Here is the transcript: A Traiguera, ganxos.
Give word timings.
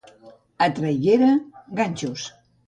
A 0.65 0.67
Traiguera, 0.79 1.29
ganxos. 1.81 2.27